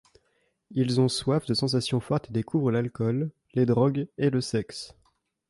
[0.71, 4.95] Ils ont soif de sensations fortes et découvrent l'alcool, les drogues et le sexe.